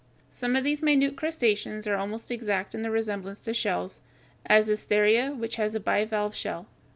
]Some 0.31 0.55
of 0.55 0.63
these 0.63 0.81
minute 0.81 1.15
crustaceans 1.15 1.85
are 1.85 1.93
almost 1.95 2.31
exact 2.31 2.73
in 2.73 2.81
their 2.81 2.89
resemblance 2.91 3.37
to 3.41 3.53
shells, 3.53 3.99
as 4.47 4.67
Estheria 4.67 5.37
which 5.37 5.57
has 5.57 5.75
a 5.75 5.79
bivalve 5.79 6.33
shell. 6.33 6.65